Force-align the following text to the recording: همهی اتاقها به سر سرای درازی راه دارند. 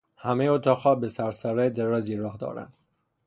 همهی 0.17 0.47
اتاقها 0.47 0.95
به 0.95 1.07
سر 1.07 1.31
سرای 1.31 1.69
درازی 1.69 2.15
راه 2.15 2.37
دارند. 2.37 2.73